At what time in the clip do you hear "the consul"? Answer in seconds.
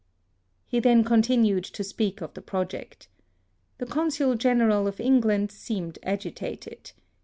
3.77-4.33